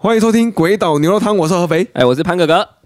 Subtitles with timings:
[0.00, 2.77] 欢迎收听《鬼岛牛肉汤》，我是合肥，哎，我是潘哥哥。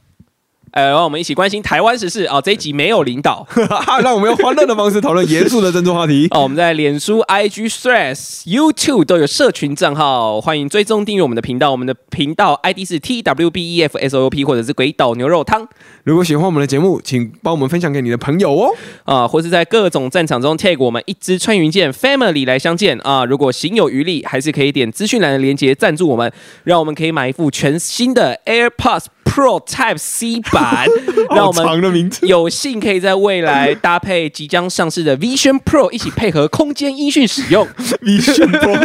[0.73, 2.41] 呃，让我们一起关心台湾时事啊！
[2.41, 3.47] 这一集没有领导，
[4.03, 6.27] 让我们用欢乐的方式讨论严肃的政治话题。
[6.33, 11.71] 哦，我们在脸书、IG、Threads、YouTube 都有社群账号，欢迎追踪订阅我们的频道。
[11.71, 15.69] 我们的频道 ID 是 TWBEFSOP，或者是鬼岛牛肉汤。
[16.05, 18.70] 如果喜欢我们的节目，请帮我们分享给你的朋友哦。
[19.04, 23.27] 啊，或是在各种战场中 tag 我们一支穿云箭 Family 来相见啊！
[23.27, 26.32] 如果行有余力，还是可以点资讯栏的链接赞助我们，
[26.64, 29.05] 让我们可以买一副全新的 AirPods。
[29.32, 30.86] Pro Type C 版，
[31.34, 37.66] 让我们有幸可以在未来搭配即将上市的 Vision Pro 一起配合空间音讯使用。
[38.05, 38.77] Vision Pro，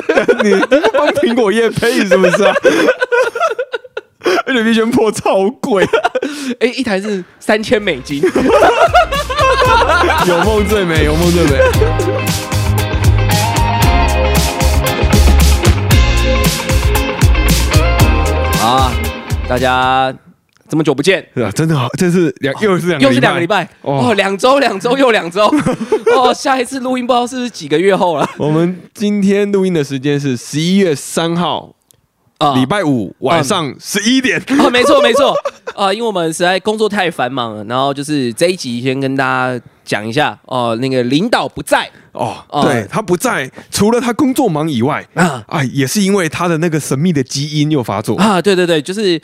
[0.44, 0.62] 你
[0.94, 2.54] 帮苹果业配是不是啊？
[4.46, 5.86] 而且 Vision Pro 超贵，
[6.62, 8.22] 哎，一台是三千美金。
[10.28, 11.60] 有梦最美，有梦最美。
[18.64, 18.94] 啊，
[19.50, 20.14] 大家。
[20.70, 23.68] 这么久不见，是啊，真的好，这是两又是两又是两个礼拜。
[23.82, 25.46] 哦，两周两周又两周。
[26.14, 28.30] 哦，下一次录音不知道是不是几个月后了。
[28.38, 31.74] 我们今天录音的时间是十一月三号
[32.40, 34.42] 啊，礼拜五晚上十一点。
[34.60, 35.34] 啊，没错没错。
[35.74, 41.90] 啊，因为我们实在工作太繁忙了，然后就是这一集先跟大家讲一下哦，那个领导不在。
[42.12, 45.44] 哦，对他不在，除了他工作忙以外啊。
[45.48, 48.18] 啊，也是因为他的那个神秘的基因又发作。
[48.18, 49.22] 啊，对对对，就是。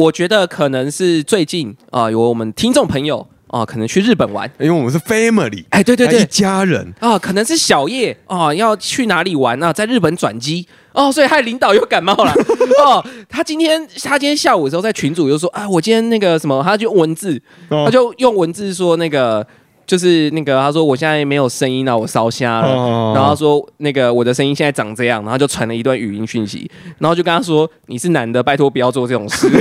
[0.00, 12.32] 我觉得可能是最近啊，有我们听众朋友啊，可能去日本玩，因为我们是 family，哎，对对对，一家人啊，可能是小叶啊，要去哪里玩啊，在日本转机哦，所以害领导又感冒了
[12.82, 13.04] 哦。
[13.28, 19.46] 他今天他今天下午的时候在群组又说啊，我今天那个什么，他就文字，他就用文字说那个。
[19.90, 23.12] 就是那个，他说我现在没有声音了，我烧瞎了。
[23.12, 29.48] 然后说那个我的声音现在长这样，然后就传了一段语音讯息，然后就跟他说你是男的，拜托不要做这种事。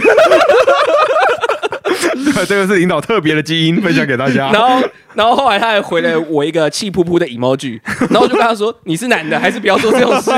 [2.48, 4.52] 这个是领导特别的基因，分享给大家。
[4.54, 7.80] 然后，然后后来他还回了我一个气噗噗的 emoji，
[8.12, 10.30] 然后就跟他说你是男的，还是不要做这种事。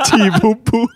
[0.04, 0.86] 气噗噗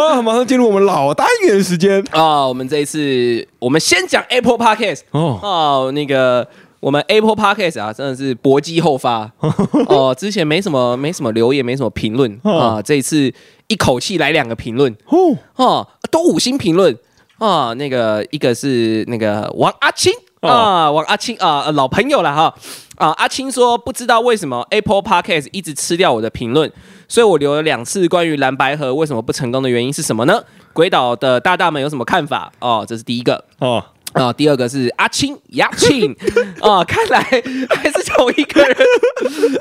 [0.00, 0.22] 啊！
[0.22, 2.46] 马上进入我们老单元时间啊！
[2.46, 6.46] 我们这一次，我们先讲 Apple Podcast 哦哦，那个
[6.80, 9.30] 我们 Apple Podcast 啊，真的是搏击后发
[9.88, 10.14] 哦。
[10.16, 13.32] 之前没什么没什么留言，没什么评论啊，这一次
[13.68, 16.96] 一口气来两个评论哦哦，都五星评论
[17.38, 17.72] 啊。
[17.74, 22.54] 那个一个是那个王阿青啊，王阿青啊，老朋友了哈
[22.96, 23.10] 啊。
[23.18, 26.70] 阿青说不知道为什么 Apple Podcast 一直吃掉我的评论。
[27.08, 30.44] 所以我留了两次关于蓝白河为什么不成功的原因是什么呢？
[30.72, 32.52] 鬼岛的大大们有什么看法？
[32.60, 33.82] 哦，这是第一个哦。
[34.14, 36.14] 啊，第二个是阿青亚青
[36.60, 37.20] 啊，看来
[37.68, 38.76] 还是同一个人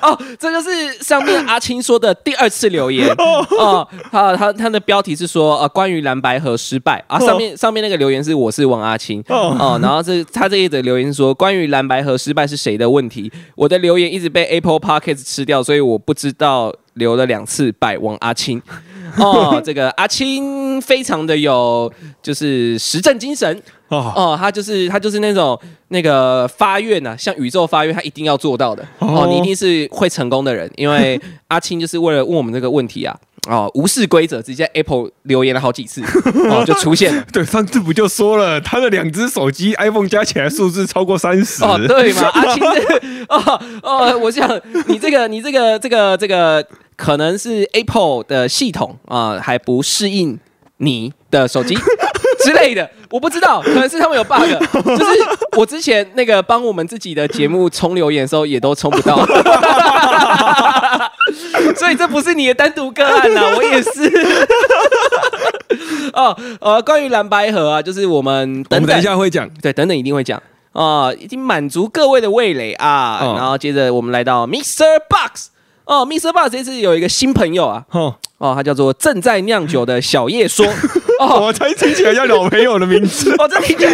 [0.01, 0.17] 哦。
[0.39, 3.87] 这就是上面阿青说的第二次留言 哦。
[4.11, 7.19] 他他他的标题是说呃关于蓝白河失败啊。
[7.19, 13.31] 上面上面那个留言是我是王阿青哦，然后这他这一则留言说关于蓝白河失败是谁的问题？
[13.55, 18.61] 我的留言一直被 Apple Podcast 吃掉，所以我不知道留了两次败王阿青
[19.17, 19.61] 哦。
[19.63, 21.91] 这个阿青非常的有
[22.23, 23.61] 就是实证精神。
[23.89, 25.59] 哦哦，他就是他就是那种
[25.89, 33.17] 那个发愿呐，向宇宙发愿，他一定要做到的哦，你一定是会成功的人，因为阿青就是为了问我们这个问题啊，
[33.47, 36.01] 哦，无视规则，直接 Apple 留言了好几次，
[36.51, 37.23] 哦，就出现了。
[37.31, 41.63] 对，上次不就说了，他的两只手机 iPhone 加起来数字超过三十。
[41.63, 42.63] 哦，对嘛， 阿青，
[43.29, 44.49] 哦哦，我想
[44.87, 46.65] 你这个你这个这个这个
[46.97, 50.37] 可能是 Apple 的系统啊，还不适应
[50.77, 51.77] 你的手机。
[52.47, 54.41] 之类的，我不知道，可能是他们有 bug。
[54.97, 55.11] 就是
[55.57, 59.25] 我之前那个帮我们自己的节目充留言的时候，也都充不到。
[61.75, 64.37] 所以这不是你的单独个案呐，我也是。
[66.13, 70.41] 哦，呃，关于蓝白盒啊，就是我们等等一下会讲，对，等等一定会讲
[70.71, 73.19] 啊，已经满足各位的味蕾啊。
[73.35, 74.85] 然后接着我们来到 Mr.
[75.09, 75.49] Box。
[75.85, 76.33] 哦，Mr.
[76.33, 77.85] Box 这次有一个新朋友啊。
[78.39, 80.65] 哦，他叫做正在酿酒的小叶说。
[81.19, 83.33] 哦，我才听起来像老朋友的名字。
[83.39, 83.91] 哦，这听起来，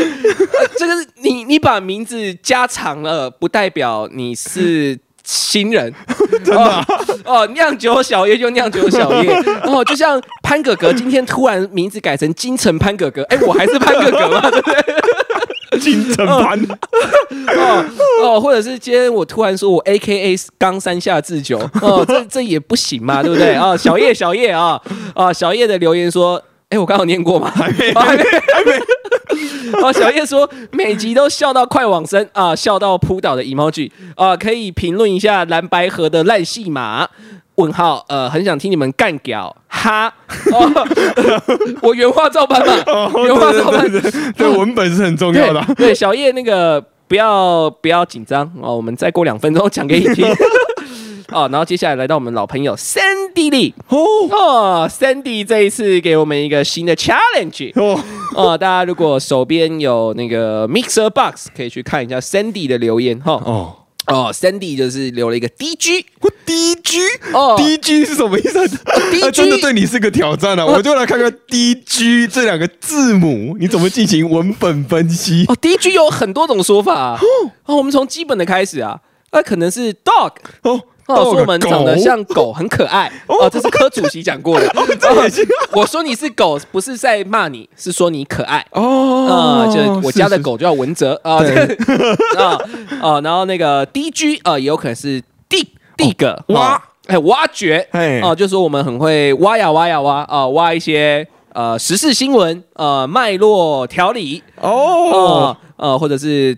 [0.77, 5.93] 这个是你你把名字加长了，不代表你是新人。
[6.43, 6.85] 真的？
[7.25, 9.33] 哦，酿酒小叶就酿酒小叶。
[9.63, 14.51] 哦，就像潘哥哥今天突然名字改成金城潘哥哥，哎，我还是潘哥哥吗？
[14.51, 15.79] 对不对？
[15.79, 16.59] 金城潘。
[17.55, 17.85] 哦
[18.21, 23.53] 哦，或者是今天我突然说我 A K A 刚山下智久，哦，这这也不行嘛，对不对？
[23.53, 24.79] 啊，小叶小叶啊
[25.15, 26.41] 啊，小叶的留言说。
[26.73, 27.51] 哎，我刚刚念过吗？
[27.53, 28.71] 还没，还没，还没。
[29.81, 37.07] 哦，小叶说每集都笑到快往生啊，笑到扑倒的 emoji 啊，可以评论一下蓝白河的烂戏码
[37.55, 40.07] 问号，呃，很想听你们干屌，哈，
[40.51, 40.87] 哦、
[41.83, 42.73] 我原话照搬嘛，
[43.23, 43.87] 原话照搬，
[44.35, 45.63] 对文本是很重要的。
[45.75, 50.27] 对，小叶那个不要不要紧张哦，我们再过两分钟讲给你听。
[51.31, 52.75] 哦，然后接下来来到我们老朋友
[53.33, 57.99] Sandy Lee 哦，Sandy 这一次给我们一个新的 challenge 哦。
[58.35, 63.33] 哦，大家如果手边有那个 Mixer Box，可以去看一下 Sandy 的留言哈。
[63.33, 63.75] 哦。
[64.05, 66.99] 哦，Sandy 就是留了一个 DG，我 DG
[67.33, 70.65] 哦，DG 是什么意思？DG 真的对你是个挑战啊！
[70.65, 75.45] 我就来看看 DG 这两个字母你怎么进行文本分析。
[75.47, 77.17] 哦，DG 有很多种说法
[77.65, 78.99] 哦，我们从基本的开始啊，
[79.31, 80.33] 那可能是 dog
[80.63, 80.81] 哦。
[81.07, 83.11] 哦，说我们长得像狗，很可爱。
[83.27, 84.71] 哦，这是柯主席讲过的。
[85.73, 88.65] 我说你是狗，不是在骂你，是说你可爱。
[88.71, 91.37] 哦，啊，就我家的狗叫文泽啊。
[92.37, 92.57] 啊
[93.01, 95.67] 啊， 然后那个 D G 啊，也有可能是 D
[95.97, 104.41] D 个挖，哎，挖掘，哎，哦，就说我们很会挖呀挖呀挖啊，挖一些呃时事新闻，呃脉络条理。
[104.61, 106.57] 哦，呃，或者是。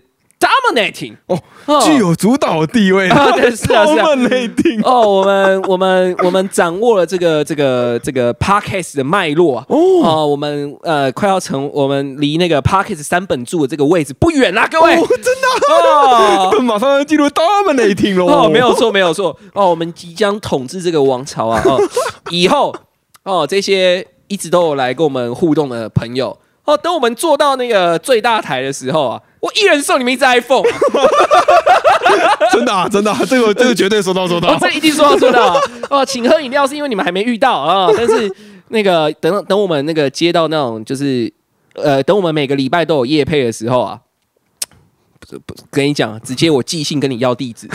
[0.66, 3.32] Dominating 哦，具有主导地位啊！
[3.54, 9.66] 是啊，是啊，Dominating 哦，我们我们我们掌握了这个这个这个 Podcast 的脉络啊！
[9.68, 18.24] 哦，我们呃快要成，我们离那个 Podcast 三本柱的这个位置不远啦，各位，真的哦， 马上要进入 Dominating 了！
[18.26, 21.62] 哦，没有错，没有错哦，我们即将统治这个王朝啊！
[21.64, 21.80] 哦，
[22.30, 22.74] 以后
[23.22, 29.20] 哦，这些一直都有来跟我们互动的朋友哦，等我们做到那个最大台的时候啊！
[29.40, 30.64] 我一人送你们一只 iPhone，
[32.50, 35.60] 真的啊，真的，这个这个绝对说到做到，这一定说到做到啊！
[35.90, 38.34] 哦，请喝饮料是因为你们还没遇到啊，但是
[38.68, 41.32] 那个等等我们那个接到那种就是
[41.74, 44.00] 呃，等我们每个礼拜都有夜配的时候啊，
[45.20, 47.68] 不不跟你讲，直接我寄信跟你要地址，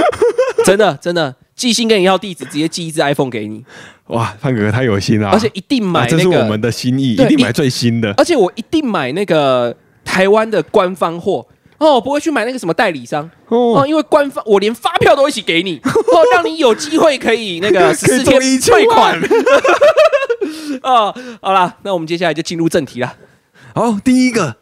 [0.64, 3.62] 真的真的寄信跟你要地址，直接寄一只 iPhone 给你。
[4.06, 9.76] 哇，潘哥哥太有心了，而且一定买，这是我们的心意，一定买最新的，而且我一定买那个。
[10.04, 11.46] 台湾的官方货
[11.78, 19.20] 哦，不会去买那个什么代理商哦，因为官方我连发票都一起给你哦，让你有机会可以那个 十四天退款
[20.82, 21.14] 哦。
[21.42, 23.14] 好了，那我们接下来就进入正题了。
[23.74, 24.56] 好，第一个。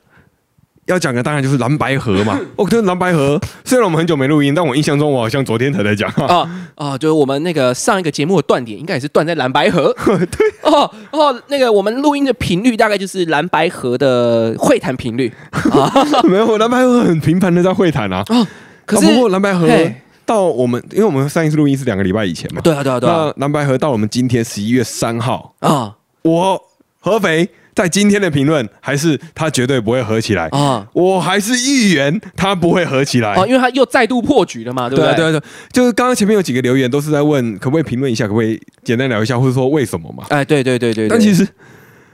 [0.87, 2.39] 要讲的当然就是蓝白河嘛。
[2.57, 3.41] 哦，对，蓝白河。
[3.65, 9.95] 虽然我们很久没录音，但我印象中我好像昨天才在讲啊啊， 就是我们那个上一个节目的断点，应该也是断在蓝白河。
[10.05, 15.33] 对哦哦，那个我们录音的频率大概就是蓝白河的会谈频率
[15.71, 15.93] 啊。
[16.25, 18.25] 没有，蓝白河很频繁的在会谈啊。
[18.29, 18.47] 哦，
[18.85, 19.69] 可是不过蓝白河
[20.27, 22.61] 到我们，因为我们上一次录音是两个礼拜以前嘛。
[22.61, 23.33] 对啊对啊对啊。
[23.37, 26.61] 那蓝白河到我们今天十一月三号啊，我
[27.01, 27.49] 合肥。
[27.75, 30.87] 在今天的评论，还是他绝对不会合起来啊！
[30.93, 35.15] 我还是议员，他不会合起来哦，因为他又再度破局了嘛，对不对？
[35.15, 40.25] 对对对，就是刚刚前面有几个留言都是在问，可不可以评论一下，可不可以简单聊一下，或者说为什么嘛？
[40.29, 41.49] 哎，对对对对，但其实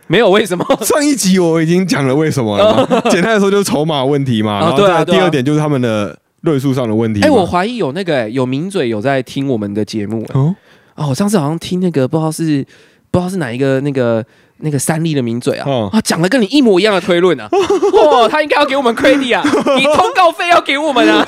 [0.07, 0.65] 没有为什么。
[0.83, 4.61] 上一集我已经讲了为什么了， 简单的说就是筹码问题嘛。
[4.61, 7.21] 然后第二点就是他们的论述上的问题。
[7.23, 10.55] 哎，我怀疑有那个有名嘴有在听我们的节目哦。
[10.95, 12.65] 哦，我上次好像听那个不知道是
[13.11, 14.25] 不知道是哪一个那个。
[14.61, 17.49] 那个三立的名嘴啊，啊，讲的跟你一模一样的推论啊，
[18.11, 19.43] 哇，他应该要给我们 credit 啊，
[19.79, 21.25] 你通告费要给我们啊，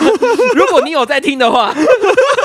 [0.55, 1.75] 如果你有在听的话，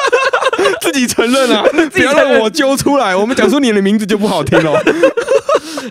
[0.81, 4.73] 自己承认啊，不要让我揪出来，我们讲出你的名字就不好听了。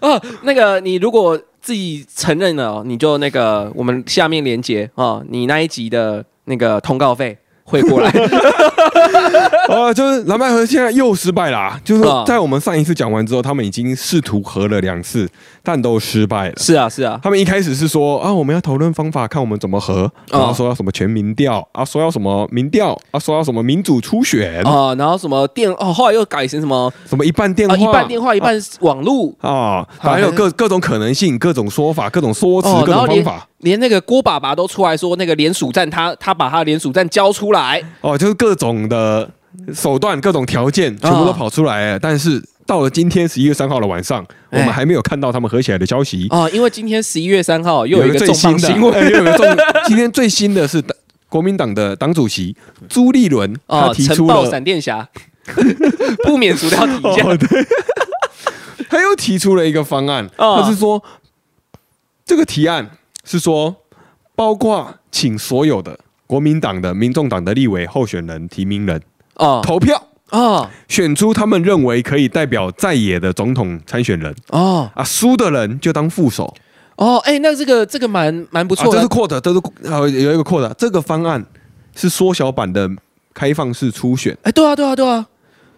[0.00, 7.38] 啊，那个你如果自己承认了，你就那个我们下面连接啊，你那一集的那个通告费。
[7.66, 8.12] 会过来，
[9.68, 11.78] 啊，就是蓝白河现在又失败了。
[11.84, 15.28] 就是在我们上一次讲完之后，他们已经试图合了两次，
[15.62, 16.54] 但都失败了。
[16.56, 17.18] 是啊，是啊。
[17.22, 20.10] 他们一开始是说啊，我们要讨论方法，看我们怎么合。
[20.30, 33.48] 然后说要什么全民调啊，说要什么民调啊，说要什么民主初选啊，然后什么电哦，后来又改成什么什么一半电话，一半电话，一半网络啊，还有各各种可能性，各种说法，各种说辞，各种方法。
[33.64, 39.28] 连那个郭爸爸都出来说，那个联署站他他把他的联署站交出来哦，就是各种的
[39.74, 41.98] 手段、各种条件全部都跑出来了。
[41.98, 46.48] 但是到了今天十一月三号的晚上，我们还没有看到他们合起来的消息啊。
[46.50, 49.46] 因为今天十一月三号又有一个最新的新闻，又有个重。
[49.88, 50.82] 今天最新的是
[51.30, 52.54] 国民党的党主席
[52.86, 55.08] 朱立伦他提出了闪电侠
[56.24, 57.22] 不免除掉底价，
[58.90, 61.02] 他又提出了一个方案，他是说
[62.26, 62.90] 这个提案。
[63.24, 63.74] 是说，
[64.36, 69.00] 包括请所有的国民党的、民众党的立委候选人、提名人
[69.34, 70.00] 啊投票
[70.30, 76.54] 啊，选出他们认为可以代表在野的总统参选人啊啊，输的人就当副手
[76.96, 77.18] 哦。
[77.18, 80.72] 哎，那这个这个蛮蛮不错的，这是扩的，都是呃有一个扩的。
[80.78, 81.44] 这个方案
[81.96, 82.88] 是缩小版的
[83.32, 84.36] 开放式初选。
[84.42, 85.26] 哎，对啊，对啊，对啊。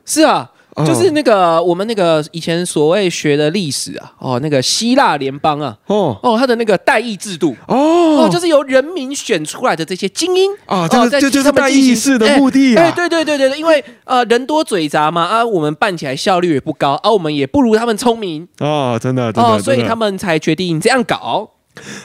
[0.05, 0.51] 是啊。
[0.85, 6.19] 就是那个我们那个以前所谓学的历史啊，哦，那个希腊联邦啊，哦。
[6.23, 8.25] 哦，他的那个代议制度，哦。
[8.25, 21.51] 哦，就是由人民选出来的这些精英啊，这这就是代议式的目的啊，对对对对对，因为呃人多嘴杂嘛啊，我们办起来效率也不高啊，我们也不如他们聪明啊，真的哦，所以他们才决定这样搞。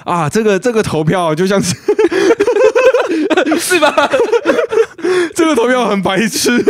[0.03, 1.75] 啊，这个这个投票就像是
[3.59, 4.09] 是吧？
[5.35, 6.63] 这个投票很白痴。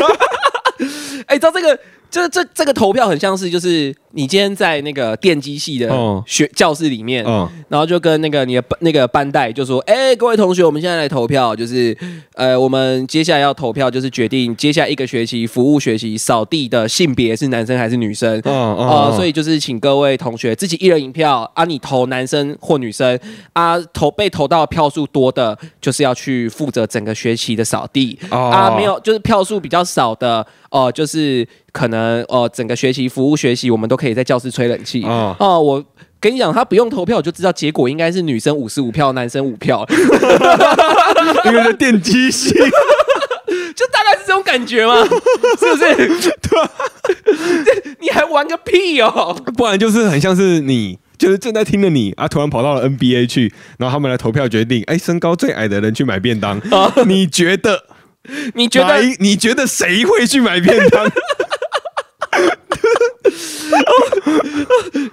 [1.25, 5.89] 哎，知道这个，这这这个投票很像是，就是你今天在那个电机系的
[6.25, 7.23] 学教室里面，
[7.69, 11.97] 然后就跟那个你的那个班代就说：“哎，各位同学，我们现在来投票，就是
[12.35, 23.17] 呃，我们接下来要投票，就是决定接下来一个学期服务学习扫地的性别是男生还是女生。”啊，所以就是请各位同学自己一人一票啊，你投男生或女生
[23.53, 30.45] 啊，投被投到票数多的，就是要去负责整个学期的扫地啊，没有就是票数比较少的。
[30.71, 35.03] 哦，就是可能哦，整个学习服务学习，我们都可以在教室吹冷气。
[35.03, 35.85] 哦，我
[36.19, 39.85] 跟你讲，他不用投票，我就知道结果应该是女生五十五票，男生五票。
[41.45, 42.49] 因为是电机系，
[43.75, 45.03] 就大概是这种感觉吗？
[45.59, 46.31] 是不是？
[46.39, 49.35] 对，你还玩个屁哦！
[49.57, 56.61] 不然就是很像是你，就是正在听的你啊，突然跑到了 NBA 去，然后他们来投票决定，哎，身高最矮的人去买便当。
[57.07, 57.83] 你觉得？
[58.55, 59.01] 你觉得？
[59.19, 61.09] 你觉得谁会去买便当？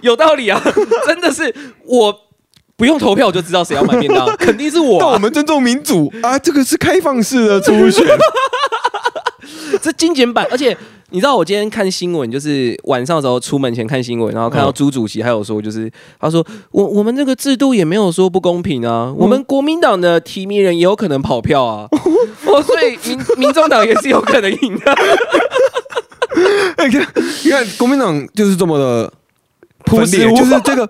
[0.00, 0.60] 有道理啊，
[1.06, 2.14] 真的是我
[2.76, 4.98] 不用投票我就知道谁要买便当，肯定是我。
[5.00, 8.04] 但我们尊重民主啊，这个是开放式的初选，
[9.82, 10.76] 这精简版，而且。
[11.10, 15.90] 你知道我今天看新闻，就是晚上的时候出门前看新闻，然后看到朱主席还有说，就是
[16.20, 21.88] 他说我我们这个制度也没有说不公平啊，我们国民党的提名人也有可能跑票啊，
[22.44, 24.94] 哦，所以民民众党也是有可能赢的。
[26.84, 27.06] 你看，
[27.42, 29.10] 你看国民党就是这么的
[29.86, 30.86] 分裂，就是这个。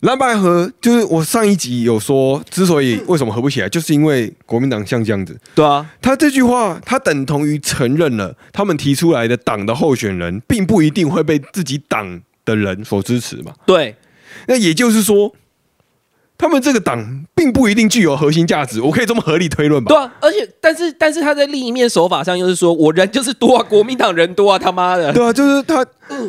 [0.00, 5.36] 蓝白合就是我上一集有说，之所以为什么合不起来，就是因为国民党像这样子。
[5.54, 13.54] 对啊，他这句话，他等同于承认了他们提出来的党的候选人，并不一定会被自己党的人所支持嘛。
[13.64, 13.96] 对，
[14.46, 15.34] 那也就是说，
[16.36, 18.82] 他们这个党并不一定具有核心价值。
[18.82, 19.88] 我可以这么合理推论吧？
[19.88, 25.10] 对啊，而且，但是，但是他在另一面手法上又是说，我人就是多啊，国民党人多啊，他妈的。
[25.14, 25.78] 对啊，就是他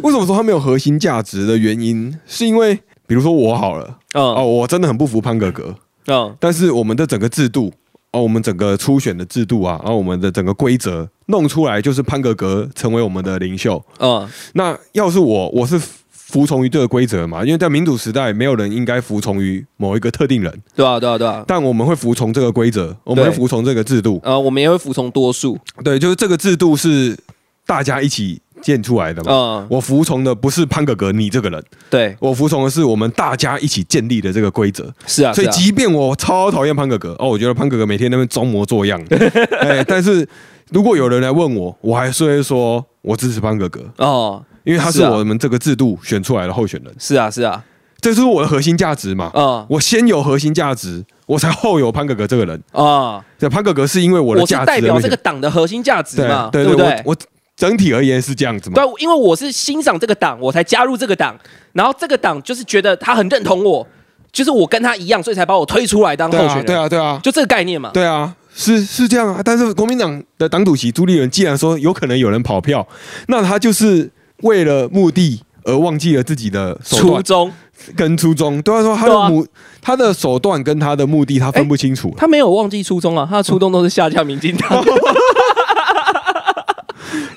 [0.02, 2.80] 为什么说他没有核心价值的原因，是因为。
[3.08, 4.22] 比如说我好了，嗯。
[4.24, 5.74] 哦，我真的很不服潘格格，
[6.08, 7.74] 嗯，但是我们的整个制度，
[8.12, 15.80] 哦，我们整个初选的制度啊，然后我们的整个规则弄出来就是潘格格成为我们的领袖，嗯，那要是我，我是
[16.12, 17.44] 服从于这个规则嘛？
[17.46, 27.18] 因为在民主时代，没有人应该服从于某一个特定人，对啊，对啊，对啊，但我们会服从这个规则，我们会服从这个制度，呃，我们也会服从多数，对，就是这个制度是
[27.66, 28.42] 大家一起。
[28.68, 34.94] 建出来的嘛，我服从的不是潘哥哥你这个人，对我服从的是我们大家一起建立的这个规则。
[35.06, 39.02] 是啊，所以即便我超讨厌潘哥哥哦，我觉得潘哥哥每天那边装模作样，
[39.62, 40.28] 哎，但是
[40.72, 46.94] 如果有人来问我，我还是会说我支持潘哥哥哦，因为他是我们这个制度选出来的候选人。
[47.00, 47.64] 是啊，是啊，
[48.02, 49.32] 这是我的核心价值嘛。
[49.34, 53.24] 嗯，我先有核心价值，我才后有潘哥哥这个人啊。
[53.40, 57.02] 这潘哥哥是因为我的价值代表这个党的核心价值嘛，对不对？
[57.06, 57.16] 我。
[57.58, 58.76] 整体而言是这样子吗？
[58.76, 61.36] 对，因为我是欣赏这个党，我才加入这个党。
[61.74, 63.86] 然后这个党就是觉得他很认同我，
[64.32, 66.66] 就是我跟他一样，所以才把我推出来当候选人。
[66.66, 67.90] 对啊，对啊，就这个概念嘛。
[67.92, 69.42] 对啊，是是这样啊。
[69.44, 72.88] 但是国民党的党主席朱立伦既然说有可能有人跑票，
[73.28, 74.08] 那他就是
[74.44, 77.52] 为了目的而忘记了自己的初衷
[77.96, 78.62] 跟初衷。
[78.62, 79.48] 对他说他的目
[79.82, 82.14] 他的手段跟他的目的他分不清楚。
[82.16, 84.70] 他没有忘记初衷啊，他的初衷都是下架民进党。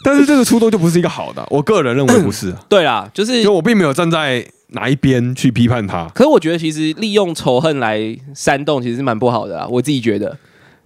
[0.05, 2.55] 但是这个初衷就不是一个好的，我个人认为不是。
[2.69, 6.09] 对啦，就是因为我并没有站在哪一边去批判他。
[6.15, 9.67] 可是我觉得其实利用仇恨来煽动，其实蛮不好的啊。
[9.69, 10.37] 我自己觉得，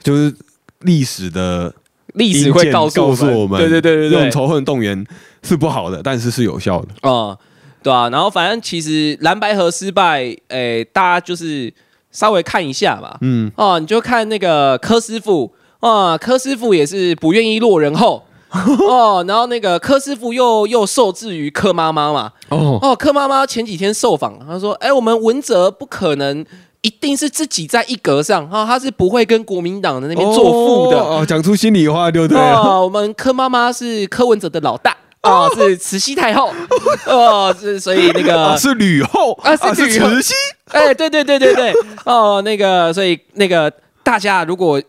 [0.03, 0.35] 就是
[0.81, 1.73] 历史的
[2.15, 5.07] 历史会告诉我们，对对对对对，用仇恨动员
[5.43, 7.37] 是不好的，但是是有效的啊。
[7.83, 11.73] 对啊，然后反正其实蓝白河失败，诶，大家就是
[12.11, 13.19] 稍微看一下吧。
[13.21, 18.25] 嗯，哦，你就看那个柯师傅啊，柯师傅也是不愿意落人后。
[18.89, 22.33] 哦，然后那个柯师傅又又受制于柯妈妈嘛。
[22.51, 26.45] 哦哦，柯妈妈前几天受访，他说：“哎，我们文哲不可能
[26.83, 32.81] 一定是自己在一格上啊，他是不会跟国民党的那边作父的。”哦，讲出心里话就对了。
[32.83, 36.53] 我们柯妈妈是柯文哲的老大啊，是慈禧太后。
[37.07, 40.33] 哦，是所以那个是吕后啊，是慈禧。
[40.71, 41.73] 哎，对对对对对。
[42.05, 43.73] 哦，那个所以那个
[44.05, 44.81] 大家如果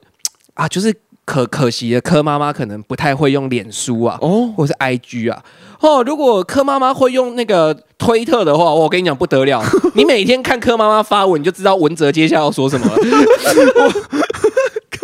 [0.53, 0.93] 啊，就是。
[1.25, 5.43] 可可惜的，柯妈妈可能不太会用脸书啊，哦，或者是 IG 啊，
[5.81, 9.63] 哦，如果柯妈妈会用那个推特的话，我跟你讲不得了，
[9.95, 12.95] 你每天看柯妈妈发文，你就知道文哲接下来要说什么了。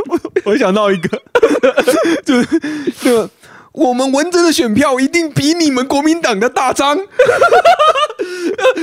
[0.08, 0.20] 我
[0.51, 1.22] 我想到一个，
[2.24, 2.60] 就是
[3.01, 3.30] 这个。
[3.74, 6.98] 我们文哲的选票一定比你们国民党的大张，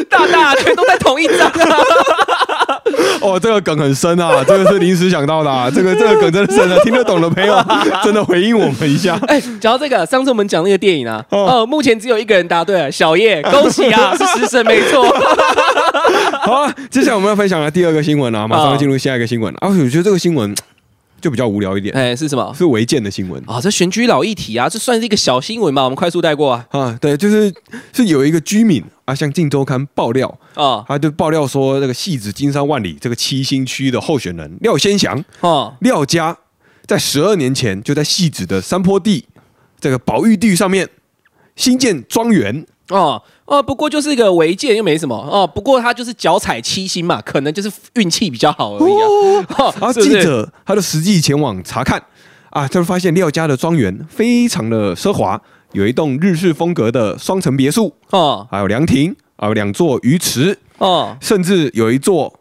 [0.08, 1.50] 大大全都在同一张。
[3.20, 7.54] 哦，这个梗很深啊，这个是临时想到的，啊这个这个梗真的深啊，听得懂的朋友
[8.02, 9.18] 真的回应我们一下。
[9.26, 15.04] 哎，讲到这个，上次我们讲那个电影啊，哦，目前只有一个人答对了，小叶，恭喜啊， 是食神没错。
[16.42, 20.54] 好，啊接下来我们要分享的第二个新闻啊，马上要进入下一个新闻啊，我觉得这个新闻。
[21.20, 22.54] 就比较无聊一点，哎，是什么？
[22.56, 23.60] 是违建的新闻啊！
[23.60, 25.84] 这选举老议题啊，这算是一个小新闻嘛？
[25.84, 26.66] 我们快速带过啊。
[26.70, 27.52] 啊，对，就是
[27.92, 36.36] 是有一个居民啊，向《镜周刊》爆料啊，他就爆料说，那个戏子金山万里这个七星区的候选人廖先祥啊，廖家
[36.86, 39.26] 在十二年前就在戏子的山坡地
[39.80, 40.88] 这个保育地上面
[41.56, 43.20] 新建庄园啊。
[43.44, 45.46] 哦，不过就是一个违建，又没什么哦。
[45.46, 48.92] 不过他就是脚踩七星嘛，可能就是运气比较好而已
[49.54, 49.74] 啊。
[49.80, 52.02] 然后记者他就实际前往查看
[52.50, 55.40] 啊，就发现廖家的庄园非常的奢华，
[55.72, 62.38] 有一栋日式风格的双层别墅哦，还有凉亭啊，两座鱼池哦，甚至有一座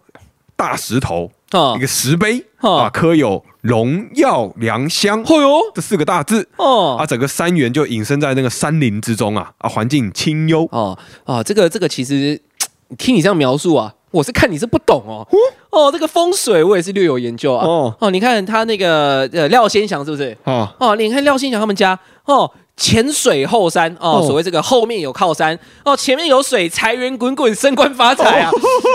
[0.58, 3.42] 大石头啊，一个石碑啊，刻有。
[3.68, 5.42] 荣耀良乡，哦。
[5.42, 6.48] 哟，这四个大字。
[6.56, 10.68] 哦，啊，整个山园就隐身在那个山林之中啊，啊，环境清幽。
[10.72, 12.42] 哦，啊，这个这个其实
[12.98, 15.28] 听你这样描述啊，我是看你是不懂哦，
[15.70, 20.38] 哦，这个风水我也是略有研究啊，哦，哦，你看他那个呃廖先祥是不是？
[20.46, 22.50] 哦，哦，你看廖先祥他们家哦。
[22.78, 28.52] 前水后山哦，所谓这个后面有靠山哦，前面有水，财源滚滚，升官发财啊！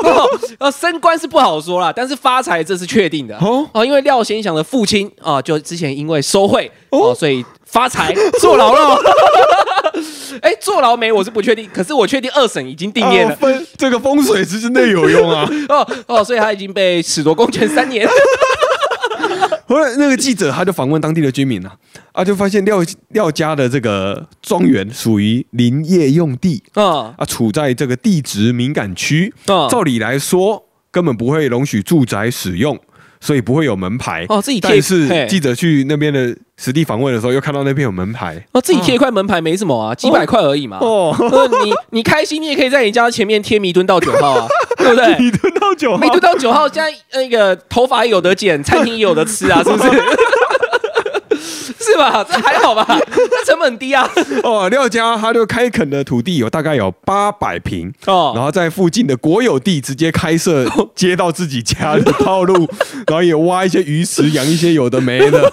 [0.61, 3.69] 哦，升官是不好说啦，但是发财这是确定的哦。
[3.73, 8.97] 哦，因为廖先祥的父亲啊，就之前因为收贿哦，所以发财 坐牢了。
[10.41, 11.12] 哎，坐牢没？
[11.12, 13.37] 我是不确定，可是我确定二审已经定谳了。
[13.37, 15.47] 风这个风水其实内有用啊。
[15.69, 18.09] 哦哦，所以他已经被褫夺公权三年。
[19.73, 21.75] 后来那个记者他就访问当地的居民了，
[22.13, 32.79] 啊，就发现廖廖家的这个庄园属于林业用地啊，啊，处在这个地质敏感区啊，照理来说根本不会容许住宅使用。
[33.25, 34.69] 所以不会有门牌哦，自己贴。
[34.69, 40.79] 但是记者去那边的实地访问的时候，又看到那边有门牌哦，自己贴一块门牌没什么啊，几百块而已嘛。
[40.81, 41.15] 哦，
[41.65, 44.49] 你你开心，你也可以在你家前面贴弥敦道九号啊，
[44.83, 45.16] 对不对？
[45.21, 49.90] 你蹲到九号，你蹲到九号，现在那个头发有得剪，餐厅也有得吃啊，是不是？
[51.83, 52.25] 是吧？
[52.29, 52.87] 这还好吧？
[52.87, 54.09] 这成本低啊。
[54.45, 62.68] 哦，廖家他就开垦的土地有大概有八百平哦，然后在附近的国有地直接开设 接到自己家的套路，
[63.07, 65.51] 然后也挖一些鱼池，养一些有的没的，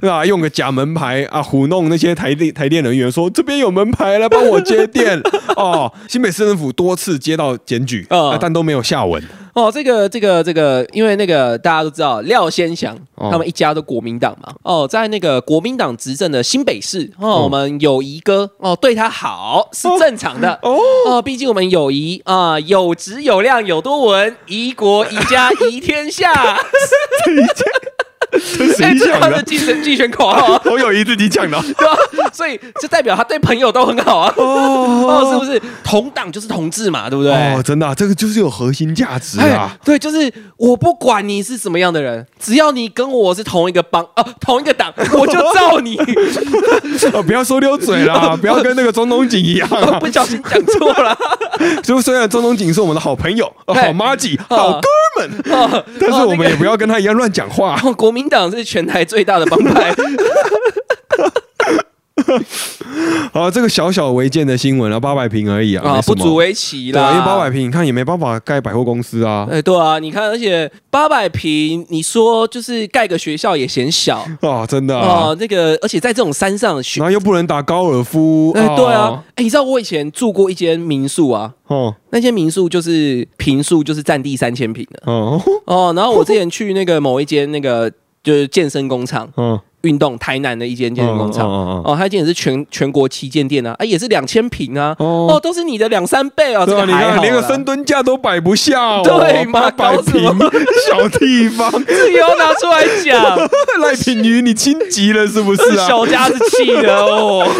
[0.06, 0.24] 吧？
[0.24, 5.20] 用个假门牌啊，糊弄那些台电台电人员说这边有门牌来帮我接电
[5.56, 5.92] 哦。
[6.08, 9.22] 新北市政府多次接到检举啊，但都没有下文。
[9.54, 12.96] 哦，这个这个这个，因为那个大家都知道廖先祥
[13.30, 14.54] 他们一家都国民党嘛。
[14.62, 20.78] 哦，在那个国民党执政的新北市，哦，我们友谊哥哦对他好是正常的哦。
[21.06, 26.32] 哦，毕竟我们友谊啊有质有量有多文，宜国宜家 宜天下。
[28.78, 31.94] 这是他的竞选竞选口号， 好有意自己讲的，对吧？
[32.32, 35.60] 所以就代表他对朋友都很好啊， 哦，是不是？
[35.84, 37.32] 同党就是同志嘛，对不对？
[37.32, 39.76] 哦，真的，这个就是有核心价值啊。
[39.84, 45.98] 对，就是我不管你是什么样的人，只要你跟我是同一个帮哦，同一个党，我就罩你。
[47.12, 49.68] 哦，不要说溜嘴了，不要跟那个中东锦一样，
[50.00, 51.16] 不小心讲错了。
[51.82, 54.88] 就虽然中东锦是我们的好朋友、好妈吉、好哥
[55.28, 57.76] 们，但是我们也不要跟他一样乱讲话。
[57.96, 59.94] 国民党是全台最大的帮派。
[63.32, 67.10] 好，这个小小违建的新闻啊，八百平而已啊，不足为奇啦。
[67.12, 69.48] 因为八百平，你看也没办法盖百货公司啊。
[69.50, 75.34] 哎，对啊，你看，而且八百平，你说就是盖个学校也嫌小 啊，真的啊。
[75.40, 78.52] 那个，而且在这种山上，然后又不能打高尔夫。
[78.54, 79.24] 哎，对啊。
[79.34, 81.54] 哎，你知道我以前住过一间民宿啊？
[81.68, 85.02] 哦，那间民宿就是平数就是占地三千平的。
[85.10, 87.90] 哦哦，然后我之前去那个某一间那个
[88.22, 89.28] 就是健身工厂。
[89.38, 89.58] 嗯。
[89.82, 91.48] 运动台南的一间健身工厂。
[91.48, 95.38] 哦，它今年是全全国旗舰店啊，啊也是两千平啊，哦。
[95.42, 99.62] 都是你的两三倍啊，这个还好，连个深蹲架都摆不下，对吗？
[99.62, 100.22] 八百平
[100.88, 103.36] 小地方， 自由拿出来讲，
[103.82, 105.86] 赖品瑜你心急了是不是啊？
[105.88, 107.44] 小家子气的哦。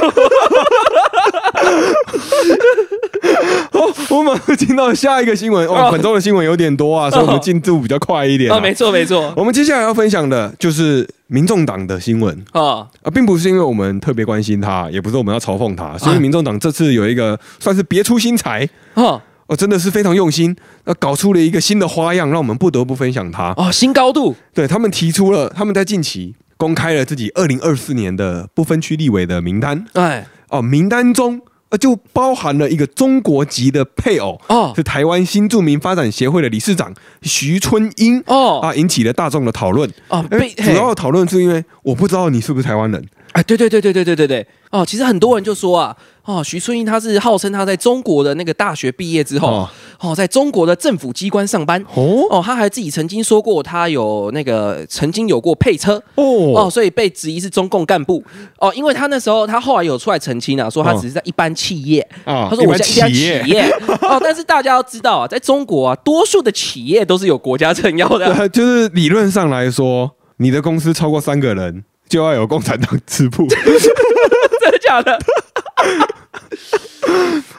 [3.73, 8.61] 哦，我们听到下一个新闻哦，本周的新闻有点多啊，所以我们进度比较快一点啊。
[8.61, 11.09] 没错没错，我们接下来要分享的就是。
[11.33, 12.45] 民众党的新闻。
[12.53, 18.69] 啊啊，并不是因为我们特别关心他，也不是我们要嘲讽他，所以民众党这次有一个算是别出心裁。
[18.93, 31.41] 啊，哦，真的是非常用心，呃，搞出了一个新的花样，让我们不得不分享它哦，新高度，对他们提出了，他们在近期公开了自己二零二四年的不分区立委的名单，哎，哦，名单中。
[31.73, 40.23] 呃，就包含了一个中国籍的配偶哦，是台湾新著名发展协会的理事长徐春英哦，啊，引起了大众的讨论哦。
[40.59, 43.03] 主要的讨论是因为我不知道你是不是台湾人。
[43.33, 49.67] 哎，对对对对对对对对哦，其实很多人就说啊，哦，徐春英他是号称他在中国的那个大学毕业之后，
[50.01, 58.23] 哦，在中国的政府机关上班哦，哦，他还自己曾经说过他有那个曾经有过配车哦，哦，所以被质疑是中共干部
[58.59, 63.63] 哦，因为他那时候他后来有出来澄清啊，说他只是在一般企业啊，他说我在一家企业
[64.03, 71.85] 哦，但是大家要知道啊，在中国啊，多数的企业都是有国家证要的， 就是理论上来说，你的公司超过三个人。
[72.13, 75.13] 就要有共产党支部， 真的假的？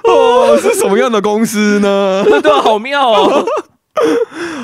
[0.03, 2.23] 哦，是什么样的公司呢？
[2.39, 3.43] 对，好妙哦。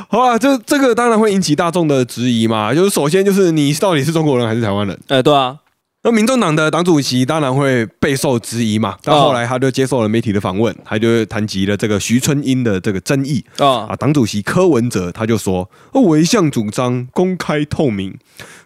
[0.10, 2.72] 好啊，这这个当然会引起大众的质疑嘛。
[2.72, 4.96] 就是首先就是你到底是中国人还是台湾人？
[5.08, 5.56] 哎，对啊。
[6.02, 8.96] 那民众党的党主席当然会备受质疑嘛。
[9.04, 13.86] 到后来他就接受了媒体的访问，他就谈及了这个徐春英的这个争议啊。
[13.90, 18.18] 啊，党主席柯文哲他就说：“我一向主张公开透明，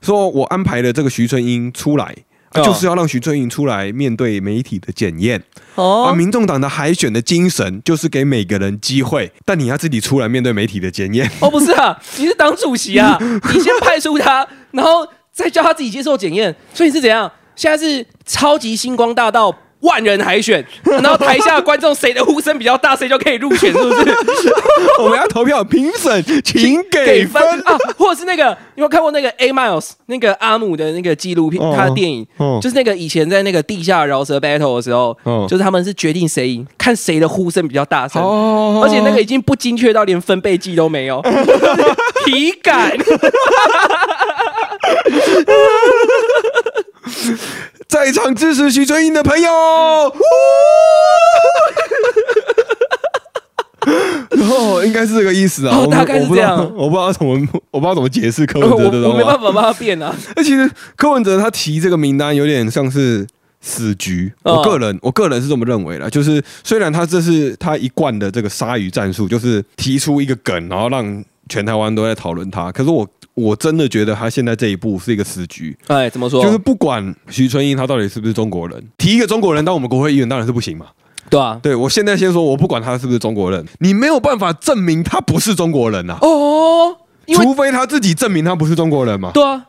[0.02, 2.15] 说我安排了这个徐春英出来，
[2.54, 5.43] 就是要让徐春英出来面对媒体的检验。
[5.74, 11.28] 哦，而民众党的海选的精神就是给每个人机会，但你要自己出来面对媒体的检验。
[11.39, 13.17] 哦，不是啊，你是党主席啊，
[13.52, 17.30] 你先派出他，然后。”再叫他自己接受检验，所以是怎样？
[17.56, 24.15] 现在是超级星光大道万人海选，然后台下观众谁的呼声比较大，谁就可以入选，是不是？
[25.02, 27.78] 我们要投票评审，请给分啊！
[27.98, 32.26] 或者是那个，你有看过那个 A Miles 那个阿姆的那个纪录片，他的电影，
[32.62, 35.15] 就是那个以前在那个地下饶舌 battle 的时候，
[35.50, 38.22] 就是他们是决定谁赢，看谁的呼声比较大声，
[38.82, 41.22] 而且那个已经不精确到连分贝计都没有，
[42.26, 42.98] 体感。
[47.88, 49.49] 在场支持徐春英的朋友，
[54.32, 55.86] 然后， 应该是这个意思啊。
[55.91, 57.34] 大概是这样，我不知道怎么，
[57.69, 59.08] 我不知道怎么解释柯文哲的。
[59.10, 60.15] 我没办法帮他变啊。
[60.36, 63.28] 那其实柯文哲他提这个名单有点像是
[63.62, 64.34] 死局。
[64.43, 66.10] 我个人，我个人是这么认为的。
[66.10, 72.71] 就是虽然他这是他一贯的这个鲨鱼战术，就是提出一个梗，然后让全台湾都在讨论他。
[72.71, 73.08] 可是我。
[73.36, 75.76] 我真的觉得他现在这一步是一个死局。
[75.88, 76.43] 哎，怎么说？
[76.43, 80.88] 就是不管徐春英他到底是不是中国人，提一个中国人当我们国会议员当然是不行嘛。
[81.30, 86.17] 对啊，对我现在先说，我不管他是不是中国人，你没有办法证明他不是中国人呐。
[86.22, 86.96] 哦，
[87.34, 89.32] 除非他自己证明他不是中国人嘛。
[89.34, 89.65] 对啊，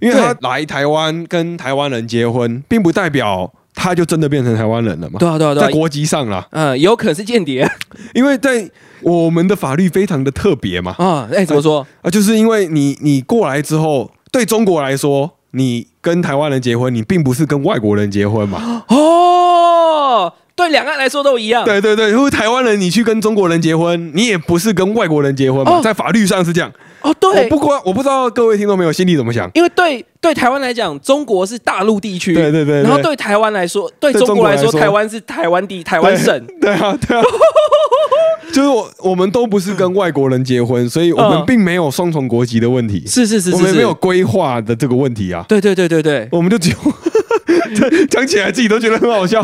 [0.00, 5.18] 因为他来台湾跟台湾人结婚，并不代表他就真的变成台湾人了嘛。
[5.18, 7.68] 对啊，对啊，在国籍上啦，嗯，有可能是间谍，
[8.14, 8.70] 因为在。
[9.00, 12.08] 我们的法律非常的特别嘛啊，哎，怎么说啊？
[12.08, 18.82] 就是因为你你过来之后，对中国来说，你跟台湾人结婚，你并不是跟外国人结婚嘛。
[18.88, 21.66] 哦，对，两岸来说都一样。
[21.66, 26.72] 对对对，因为台湾人你去跟中国人结婚，你也不是跟外国人结婚嘛，在法律上是这样。
[27.04, 33.14] 哦，对，不过我不知道各位听众朋友心里怎么想，因为对对台湾来讲，中国是大陆地区，对对对，然后对。
[33.24, 37.22] 台湾来说，对中国来说，台湾是台湾地台湾省，对啊对啊。
[38.52, 43.02] 就是我，我们都不是跟外国人结婚，所以我们并没有双重国籍的问题。
[43.06, 45.44] 是是是，我们没有规划的这个问题啊。
[45.48, 46.76] 对对对对对，我们就只有
[48.10, 49.42] 讲起来自己都觉得很好笑。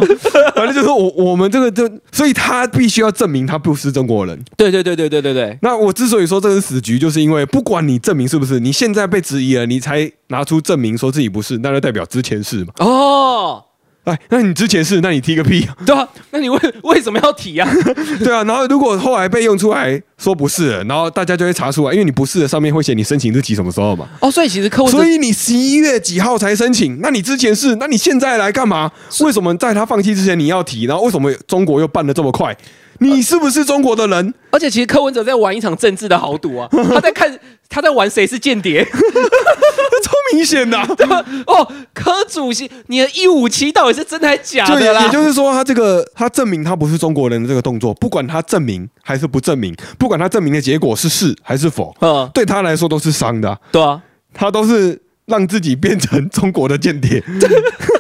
[0.55, 4.39] 反正就是我我们这个就，所以他必须要证明他不是中国人。
[4.57, 5.59] 对对对对对对对。
[5.63, 12.73] 那我之所以说这是死局，就是因为不管你证明是不是，你现在被质疑了，你才拿出证明说自己不是，那就代表之前是嘛。
[12.79, 13.65] 哦。
[14.05, 15.01] 哎，那你之前是？
[15.03, 15.69] 那你提个屁？
[15.85, 17.71] 对啊，那你为为什么要提啊？
[18.25, 24.09] 对啊，然后如果后来被用出来说不是，然后大家就会查出来，因为你不是的上面会写你申请日期什么时候嘛。
[24.21, 26.99] 哦，所以其实客户，所以你十一月几号才申请？
[27.01, 27.77] 那你之前是？
[27.77, 28.91] 那你现在来干嘛？
[29.21, 30.85] 为什么在他放弃之前你要提？
[30.87, 32.57] 然后为什么中国又办的这么快？
[33.03, 34.35] 你是不是中国的人？
[34.51, 38.91] 而且其实柯文哲在玩一场政治的豪赌啊，他在看 他在玩谁是间谍，超
[40.33, 40.79] 明显的。
[41.47, 45.05] 哦，柯主席，你的一五七到底是真还是假的啦？
[45.05, 53.59] 也就是说，他这个他证明他不是中国人的这个动作，不管他证明还是不证明，不管他证明的结果是是还是否，嗯，对他来说都是伤的。
[53.71, 57.23] 对啊，他都是让自己变成中国的间谍。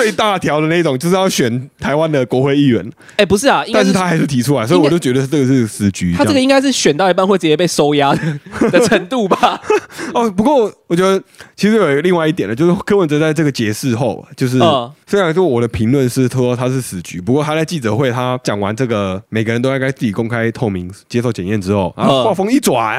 [0.00, 2.90] 最大条的那种，就是要选台湾的国会议员。
[3.16, 6.14] 哎，不是啊，但是他还是提出来，所以我就觉得这个是死局。
[6.14, 9.60] 他这个应该是选到一半会直接被收押的程度吧？
[10.14, 11.22] 哦，不过我觉得
[11.54, 14.58] 其实有另外一点呢，就是柯文哲在这个解释后，就是
[15.06, 22.98] 虽然说我的评论是说他是死局，不过他在记者会他讲完这个每个人都应该自己公开透明接受检验之后，然后话锋一转，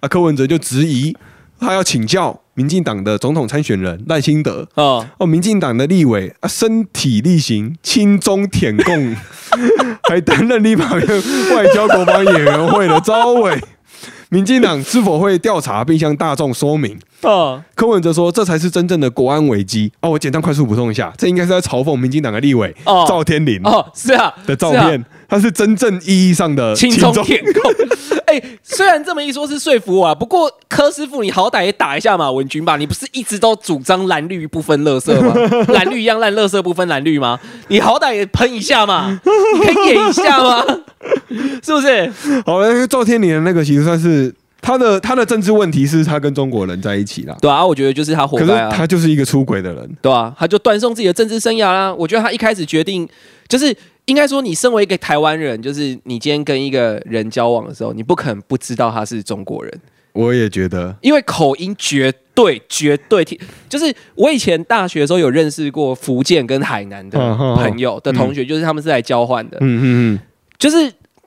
[0.00, 1.16] 啊，柯文哲就质疑。
[1.58, 4.66] 他要请教民进党的总统参选人赖清德。
[4.74, 5.06] 哦。
[5.18, 9.14] 哦，民进党的立委啊，身体力行，亲中舔共，
[10.08, 11.22] 还担任立法院
[11.54, 13.62] 外交国防委员会的招委，
[14.30, 16.98] 民进党是否会调查并向大众说明？
[17.26, 20.10] 啊，柯文哲说这才是真正的国安危机哦！
[20.10, 27.72] 我简单快速补充一下，这应该是在嘲讽民进党的立委哦赵天麟哦，是啊的照片，他是真正意义上的亲中舔共。
[28.26, 30.12] 哎，虽然这么一说，是说服我啊。
[30.14, 32.76] 不过柯师傅，你好歹也打一下马文君吧。
[32.76, 35.32] 你不是一直都主张蓝绿不分乐色吗？
[35.72, 37.38] 蓝绿一样烂，乐色不分蓝绿吗？
[37.68, 40.64] 你好歹也喷一下嘛，你可以演一下吗？
[41.62, 42.12] 是不是？
[42.44, 42.58] 好，
[42.88, 47.36] 赵天麟的那个其实算是他的他的政治问题，是他跟中国人在一起了。
[47.40, 48.70] 对啊，我觉得就是他活该啊。
[48.70, 51.94] 他就是一个出轨的人，对啊，他就断送自己的政治生涯啦。
[51.94, 53.08] 我觉得他一开始决定
[53.48, 53.76] 就是。
[54.06, 59.80] 应该说，你身为一个台湾人，就是你今天跟一个人交往的时候，你不可能不知道他是中国人。
[60.12, 63.36] 我也觉得，因为口音绝对绝对听，
[63.68, 67.18] 就是我以前大学的时候有认识过福建跟海南的
[67.56, 69.56] 朋友的同学，就是他们是来交换的。
[69.60, 69.82] 嗯嗯
[70.14, 70.20] 嗯，
[70.56, 70.76] 就是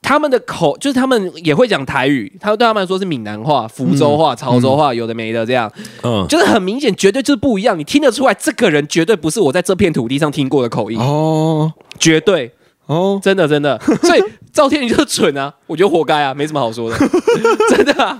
[0.01, 5.71] 他们的口，就是他们也会讲台语，他对他们来说是闽南话、福州话、潮州话，有的没的这样。
[6.03, 7.77] 嗯，就是很明显，绝对就是不一样。
[7.77, 10.99] 你听得出来，这个人绝对不是我在这片土地上听过的口音。
[10.99, 12.51] 哦，绝对。
[12.87, 16.97] 哦，真的真的， 所以赵天宇就是蠢啊，我觉得活该啊，没什么好说的，
[17.69, 18.19] 真的啊，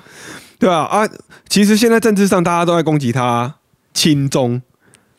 [0.60, 1.10] 对啊啊，
[1.48, 3.56] 其实现在政治上大家都在攻击他
[3.96, 4.62] 亲中，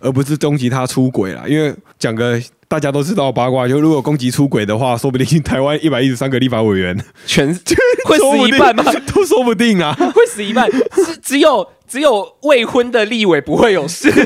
[0.00, 7.46] 而不是攻击他出轨了，因为讲个大家都知道八卦，就如果攻击出轨的话，说不定台湾一百一十三个立法委员全
[8.04, 8.84] 会死一半吗？
[9.14, 14.10] 都说不定啊，会死一半，只只有只有未婚的立委不会有事。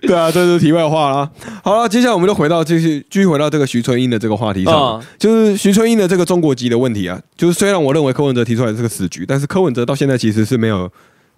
[0.00, 1.30] 对啊，这是题外话啦。
[1.62, 7.20] 好了，接下来我们就回到继续继续回到这个徐春英的这个话题上，就是徐春英的这个中国籍的问题啊。
[7.36, 10.90] 就是虽然我认为柯文哲提出来这个死局，但是柯文哲到现在其实是没有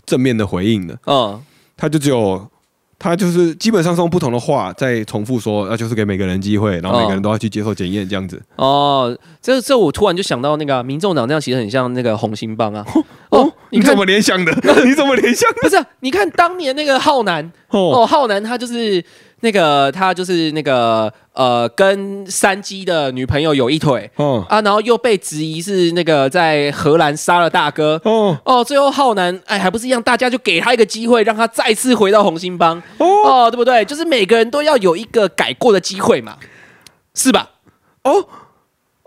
[0.06, 0.96] 正面的回应的。
[1.06, 1.38] 嗯，
[1.76, 2.46] 他就只有。
[2.98, 8.42] 他就是基本上是用不同的话在重复说，那就是给每个人机会，然后每个人都要去接受检验这样子。
[8.56, 12.82] 哦，这这我突然就想到那个民众党那样，其实很像那个红心帮啊。
[13.28, 14.50] 哦，你怎么联想的？
[14.86, 15.46] 你怎么联想？
[15.60, 19.04] 不是，你看当年那个浩南哦，浩南他就是。
[19.40, 33.84] 那个他就是那个呃，跟山鸡的女朋友有一腿，哦啊，然后又被质疑是那个在荷兰杀了大哥，哦哦，最后浩南哎还不是一样，大家就给他一个机会，让他再次回到红星帮，哦，对不对？
[33.84, 36.36] 就是每个人都要有一个改过的机会嘛，
[37.14, 37.50] 是吧？
[38.04, 38.26] 哦。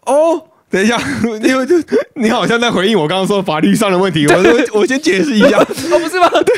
[0.05, 0.43] 哦。
[0.71, 1.01] 等一下，
[1.41, 1.73] 因为就
[2.13, 5.73] 你好像在回应我刚刚说法律上的问题，我我 我先解释一下，哦不
[6.07, 6.29] 是吗？
[6.29, 6.55] 对，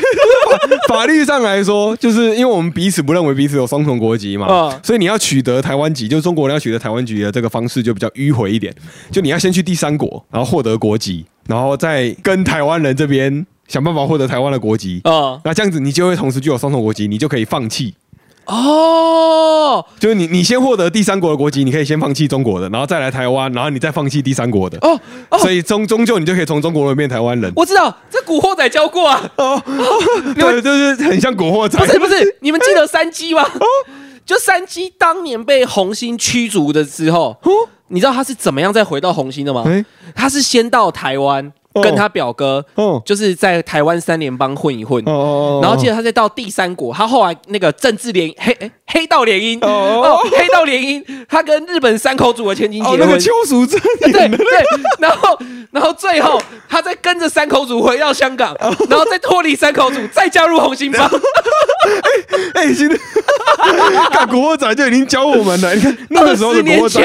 [0.92, 4.46] 法法律上来说，就是因为我们彼此不认为彼此有双重国籍嘛，
[4.82, 8.72] 所以你要取得台湾籍，就是中国人要取得台湾籍的这个方式就比较迂回一点，
[9.10, 15.00] 就你要先去第三国，然后获得国籍，然后再跟台湾人这边想办法获得台湾的国籍。
[15.04, 17.94] 啊，那这样子你就会同时具有双重国籍，你就可以放弃。
[18.46, 24.78] 哦，就是你，你先获得第三国的国籍，你可以先放弃中国的，然后再来台湾，然后你再放弃第三国的。
[24.80, 27.52] 哦，所以终终究你就可以从中国人变台湾人。
[27.54, 29.30] 我知道，这古惑仔教过啊。
[29.36, 29.62] 哦，
[30.34, 31.78] 对，就是很像古惑仔。
[31.78, 33.42] 不是不是， 你们记得山鸡吗？
[33.42, 33.66] 哦，
[34.26, 37.50] 就山鸡当年被红星驱逐的时候，哦，
[37.88, 39.64] 你知道他是怎么样再回到红星的吗？
[40.14, 41.52] 他是先到台湾。
[41.82, 42.64] 跟他表哥，
[43.04, 48.56] 就是在台湾三联帮混一混，然后接着他再到第三国，他后来那个政治联黑
[48.86, 54.46] 黑道联姻，哦，黑道联姻，他跟日本三口组的千金结婚，那个邱淑贞，对对，
[54.98, 55.38] 然后
[55.70, 58.54] 然后最后他再跟着三口组回到香港，
[58.88, 61.10] 然后再脱离三口组，再加入红心帮，哎
[62.66, 62.96] 哎，现在
[64.10, 67.00] 看古惑仔就已经教我们了，你看那个时候的国仔，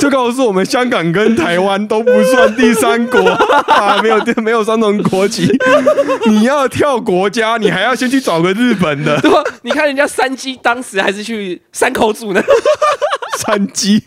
[0.00, 3.20] 就告诉我们香港跟台湾都不算第三国。
[3.68, 5.50] 啊，没有没有双重国籍，
[6.26, 9.18] 你要跳国家，你还要先去找个日本的。
[9.22, 12.42] 对吧你看人家山鸡当时还是去山口组呢。
[13.38, 14.02] 山鸡，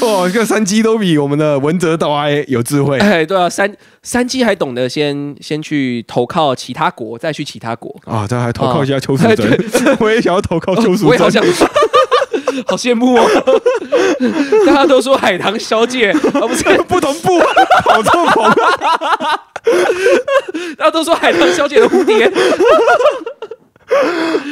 [0.00, 2.98] 哦，这个山鸡都比我们的文泽岛还有智慧。
[2.98, 3.70] 哎，对啊，山
[4.02, 9.96] 山鸡还懂得先先去投靠其他国，再去其他国啊，这还投靠一下邱淑贞。
[10.00, 11.44] 我也想要投靠邱淑贞，我也好想。
[12.66, 13.26] 好羡慕哦！
[14.66, 17.38] 大家都说海棠小姐，啊不是 不同步，
[17.84, 18.52] 好错棚。
[20.76, 22.30] 大家都说海棠小姐的蝴蝶。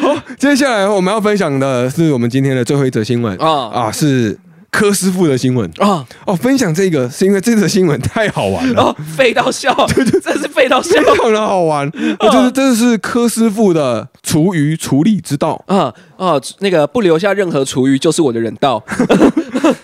[0.03, 4.37] 好，接下来我们要分享的是我们今天的最后一则新闻啊啊是。
[4.70, 5.68] 柯师傅的新闻。
[5.78, 11.88] 啊哦，分享这个是因为这则新闻 太好玩了，废到笑， 对对，真是废到笑，非常的好玩。
[12.20, 15.62] 哦，就是这是柯师傅的厨余处理之道。
[15.66, 18.83] 啊啊，那个不留下任何厨余就是我的人道。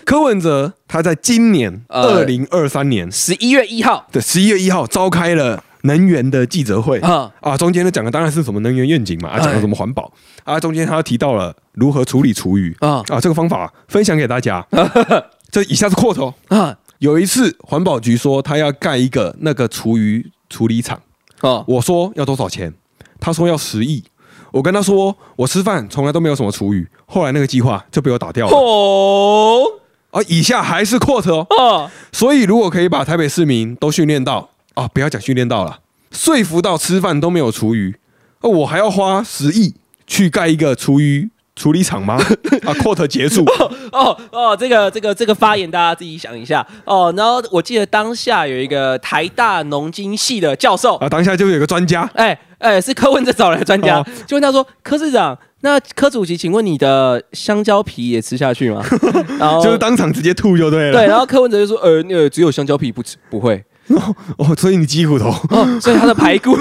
[0.05, 4.07] 柯文哲他在今年二零二三年十一月一号。
[4.11, 5.63] 的十一月一号召开了。
[5.85, 6.99] 能源的记者会。
[6.99, 7.31] 啊。
[7.41, 10.11] 啊，中间呢讲的当然是什么能源愿景嘛，啊讲了什么环保。
[10.43, 12.75] 啊，中间他提到了如何处理厨余。
[12.79, 13.03] 啊。
[13.07, 14.65] 啊，这个方法分享给大家。
[15.49, 16.33] 这以下是扩头。
[16.49, 20.99] 啊，有一次环保局说他要盖一个那个厨余处理厂。
[21.41, 22.73] 啊，我说要多少钱？
[23.19, 24.03] 他说要十亿。
[24.51, 28.55] 我跟他说我吃饭从来都没有什么厨余，后来那个计划就被我打掉了。
[28.55, 29.63] 哦，
[30.11, 31.41] 啊，以下还是扩头。
[31.41, 34.49] 啊，所以如果可以把台北市民都训练到。
[34.75, 35.79] 啊，不要讲训练到了，
[36.11, 37.95] 说服到吃饭都没有厨余，
[38.41, 39.73] 哦，我还要花十亿
[40.05, 42.15] 去盖一个厨余处理厂吗？
[42.63, 43.43] 啊， quote 结束。
[43.91, 47.13] 哦哦，这个这个这个发言大家自己想一下哦。
[47.15, 58.83] 然后我记得当下有一个台大农经系的教授啊，当下就有个专家，哎哎，是柯文哲找来的专家，就问他说：“柯市长，那柯主席，请问你的香蕉皮也吃下去吗？”
[59.39, 60.99] 然后就是当场直接吐就对了。
[60.99, 65.31] 对，然后柯文哲就说：“呃，那个只有香蕉皮不吃，不会。”哦 哦，所以你鸡骨头，
[65.79, 66.57] 所以他的排骨，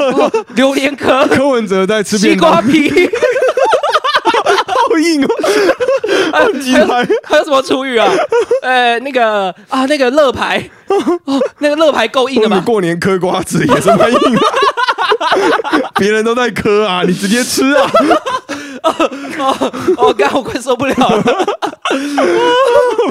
[0.54, 2.90] 榴莲壳，柯文哲在吃西瓜皮，
[4.44, 5.28] 好硬哦，
[6.32, 6.52] 还有
[7.24, 8.08] 还有什么厨余啊？
[8.62, 12.62] 呃，那个啊，那个乐牌，哦，那个乐牌够硬的吗？
[12.64, 14.18] 过年嗑瓜子也是蛮硬，
[15.98, 17.90] 别人都在嗑啊，你直接吃啊！
[18.82, 21.22] 哦哦，刚我快受不了了，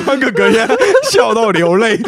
[0.06, 0.68] 潘哥哥呀，
[1.10, 2.00] 笑到流泪。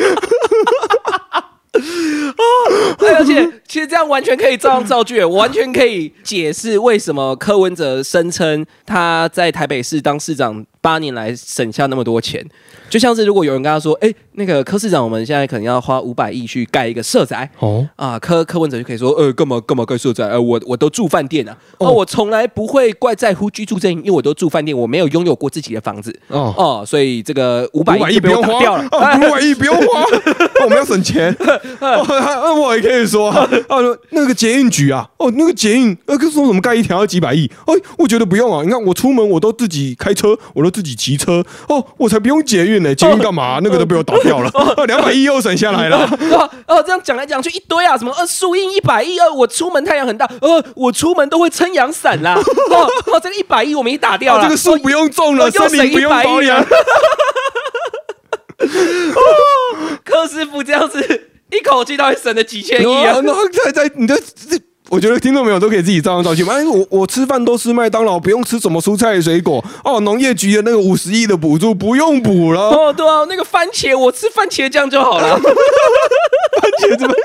[3.17, 12.41] 而且其实这样完全可以照样造句，完全可以解释为什么柯文哲声称他在台北市当市长八年来省下那么多钱。
[12.89, 20.25] 就像是如果有人跟他说：“哎，那个柯市长，我们现在可能要花五百亿去盖一个社宅。”哦啊，柯柯文哲就可以说：“呃，干嘛干嘛盖社宅？
[20.25, 26.17] 呃，我我都住饭店啊，哦，我从来不会怪在乎居住证，因为我都住饭店，我没有拥有过自己的房子。
[26.29, 30.05] 哦哦，所以这个五百亿不用花掉了， 五百亿不用花，
[30.63, 31.35] 我们要省钱。
[32.61, 33.45] 我也可以说啊，
[34.11, 37.51] 那个捷运局啊，哦，那个捷运，呃，说什么盖一条要几百亿？
[37.65, 38.63] 哦，我觉得不用啊。
[38.63, 43.59] 你看我出门我都自己开车，我都自己骑车，哦，我才不用捷运呢。”捷运干嘛？
[43.63, 44.51] 那个都被我打掉了，
[44.85, 46.07] 两百亿又省下来了。
[46.67, 52.35] 哦，这样讲来讲去一堆啊，什么呃树荫一百亿，呃我出门太阳很大，呃我出门都会撑阳伞啦。
[52.69, 56.63] 哦哦，这个一百亿我们已打掉了，这个树不用种了，森林不用保养。
[60.05, 61.01] 柯师傅这样子
[61.49, 63.19] 一口气到底省了几千亿啊？
[63.25, 64.61] 然后在在你的这。
[64.89, 66.53] 我觉得听众朋友都可以自己照样造句嘛。
[66.53, 69.99] 哎，我我吃饭都吃麦当劳，不用吃什么蔬菜水果哦。
[70.01, 72.93] 农业局的那个五十亿的补助不用补了哦。
[72.93, 75.37] 对啊，那个番茄我吃番茄酱就好了。
[75.37, 77.15] 番茄怎么？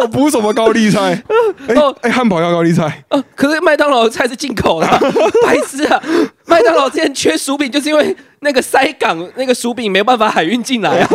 [0.00, 1.22] 哦，补什么高丽菜？
[1.68, 3.22] 哎哎，汉堡要高丽菜啊？
[3.34, 4.86] 可是麦当劳的菜是进口的，
[5.44, 6.02] 白痴啊！
[6.46, 11.08] 麦当劳之前缺薯饼，就是因为那个塞港那个薯饼没办法海运进来啊。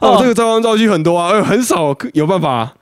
[0.00, 2.72] 哦，这个照样造句很多啊，很少有办法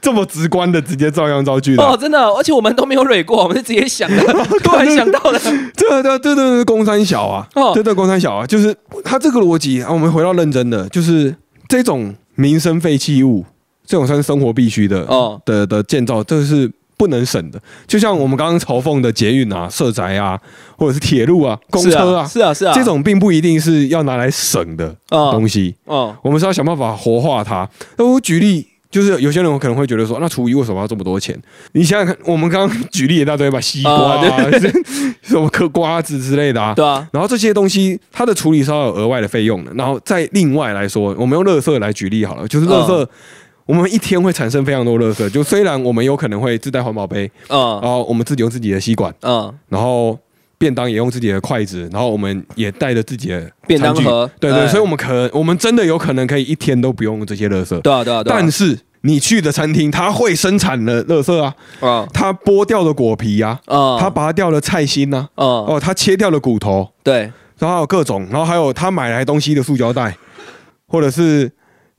[0.00, 4.22] 这么直观的直接照样造句的哦，真的，而且我们都没有蕊过，我们是直接想的，
[4.64, 5.38] 突然想到的。
[5.76, 9.88] 对对对对对，公三小啊，哦，对对，公三小啊，就是他这个逻辑啊。
[9.92, 11.34] 我们回到认真的，就是
[11.68, 13.44] 这种民生废弃物，
[13.86, 16.70] 这种算是生活必须的哦的的建造，这是。
[17.02, 20.38] 不能省的，就像我们刚刚嘲讽的捷运啊、社宅啊，
[20.78, 25.74] 或者是铁路啊、公车啊，是啊是啊，这种并不一定是要拿来省的东西。
[25.86, 27.68] 哦，我们是要想办法活化它。
[27.96, 31.36] 那我举例，就是有些人可能会觉得说，那厨余为什么要这么多钱？
[31.72, 34.22] 你想想看，我们刚刚举例一大堆吧，西瓜、啊
[35.22, 37.04] 什么嗑瓜子之类的啊，对啊。
[37.12, 39.72] 然后这些东西它的处理是要有额外的费用的。
[39.74, 43.08] 然后再另外来说，我们用垃圾来举例好了，就是垃圾。
[43.64, 50.18] 我们一天会产生非常多垃圾，就虽然我们有可能会自带环保杯，嗯，然后我们自己用自己的吸管，嗯，然后
[50.58, 70.16] 便当也用自己的筷子，然后我们也带着自己的便当盒，对对，所以我们可我们真的有可能可以一天都不用这些垃圾，对啊对啊，但是你去的餐厅，它会生产的垃圾啊，啊，它剥掉的果皮啊，啊，它拔掉的菜心呐，啊哦，它切掉的骨头，对，然后还有各种，然后还有他买来东西的塑胶袋，
[70.88, 71.50] 或者是。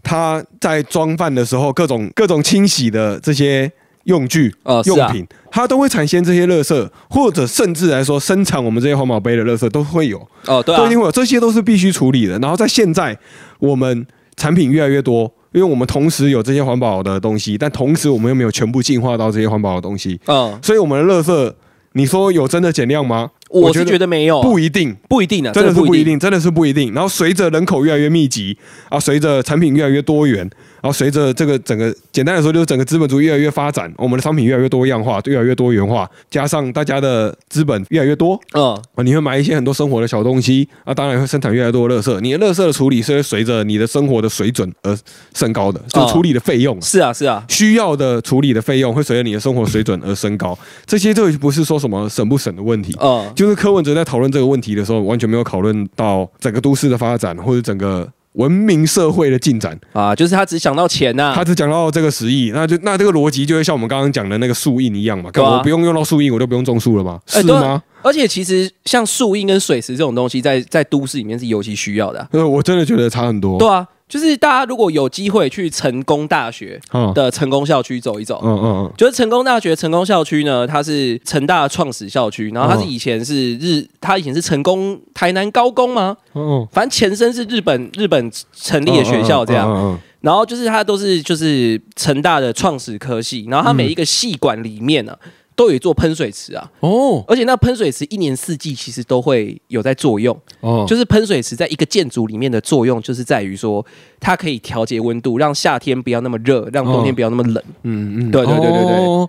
[0.03, 3.71] 他在装饭的时候，各种各种清洗的这些
[4.03, 4.53] 用具、
[4.85, 12.37] 用品，它都会产生这些垃圾，或者甚至来说，生产我们这些环保杯的垃圾都会有哦，对，都一定会有，这些都是必须处理的。
[12.39, 13.17] 然后在现在，
[13.59, 15.23] 我们产品越来越多，
[15.53, 20.19] 因为我们同时有这些环保的东西，但同时我们又没有全部进化到这些环保的东西。
[20.25, 21.53] 嗯，所以我们的垃圾，
[21.93, 23.31] 你说有真的减量吗？
[23.61, 26.93] 我是觉得没有，不一定，不一定的，真的是不一定，真的是不一定。
[26.93, 28.57] 然后随着人口越来越密集
[28.89, 30.49] 啊，随着产品越来越多元。
[30.83, 42.19] 然后随着这个整个简单来说，就是整个资本主义越来越发展，我们的商品越来越多样化，越来越多元化，加上大家的资本越来越多，嗯，你会买一些很多生活的小东西，啊，当然会生产越来越多的垃圾。
[42.19, 44.93] 你的垃圾的处理是会随着你的生活的水准而
[45.33, 50.59] 升高的，就处理的费用是啊是啊，需要的处理的费用会随着你的生活水准而升高。
[50.85, 58.05] 这些就不是说什么省不省的问题，嗯，就是柯文哲在讨论这个问题的时候，完全没有讨论到整个都市的发展或者整个。
[58.33, 67.19] 文明社会的进展啊，就是他只想到钱呐，他只讲到这个十亿，那就那这个逻辑就会像我们刚刚讲的那个树印一样嘛，我不用用到树印，我就不用种树了吗？
[67.27, 67.81] 是吗？
[68.01, 72.27] 而且其实像树印跟水池这种东西，在在都市里面是尤其需要的。
[72.31, 73.57] 呃，我真的觉得差很多。
[73.57, 73.87] 对啊。
[74.13, 76.79] 就是大家如果有机会去成功大学
[77.15, 86.15] 的成功校区走一走，嗯嗯嗯，就是成功大学成功校区呢，它是成大创始校区，然后它是以前是日，它以前是成功台南高工吗？
[86.35, 95.17] 嗯，反正前身是日本日本成立的学校这样，然后就是它都是就是成大的创始科系，然后它每一个系馆里面呢。
[95.55, 103.85] 都有一座喷水池啊，哦，而且那喷水池一年四季其实都会有在作用，哦，就是喷水池在一个建筑里面的作用，就是在于说
[104.19, 109.27] 它可以调节温度，让夏天不要那么热，让冬天不要那么冷，嗯嗯，对对对对对，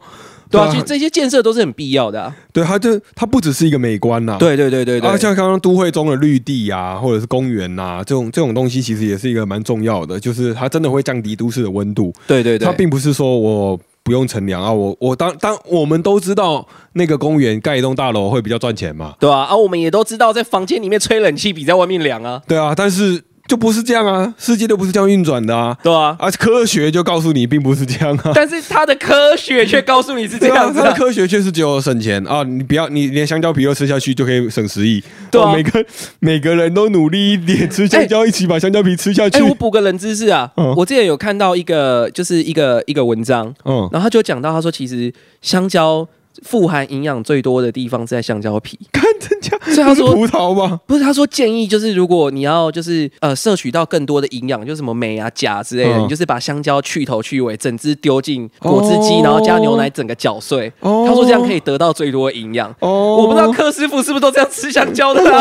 [0.51, 13.79] 对啊，其实这些建设都是很必要的，对，它就它不只是一个美观呐，对对对对对，啊，像刚刚都会中的绿地啊，或者是公园呐，这种这种东西其实也是一个蛮重要的，就是它真的会降低都市的温度，对对对，它并不是说我。
[14.05, 14.73] 不用乘凉啊！
[14.73, 23.25] 我我当当我们都知道那个公园盖一栋大楼会比较赚钱嘛，对啊，啊，我们也都知道在房间里面吹冷气比在外面凉啊，对啊，但是。
[23.47, 32.25] 就不是这样啊，世界都不是这样运转的啊，对啊，而科学就告诉你并不是这样啊，但是他的科学却告诉你是这样子，他的科学确实只有省钱。
[32.27, 35.85] 啊，你不要你连香蕉皮都吃下去就可以省十亿，对啊，每个
[36.21, 39.39] 每个人都努力一点吃香蕉，一起把香蕉皮吃下去。
[39.39, 46.09] 哎，我补个冷知识啊，我之前有看到一个就是一个一个文章，嗯，然后他就讲到他说其实香蕉。
[46.43, 49.57] 富含营养最多的地方是在香蕉皮， 看真假？
[49.65, 50.81] 所以他说葡萄吗？
[50.87, 60.73] 不是，他说建议就是如果你要就是呃摄取到更多的营养，就什么镁啊、钾之类的，你就是把香蕉去头去尾，整只丢进果汁机，然后加牛奶，整个搅碎。
[60.81, 62.75] 他说这样可以得到最多营养。
[62.81, 65.23] 哦，我不知道柯师傅是不是都这样吃香蕉的。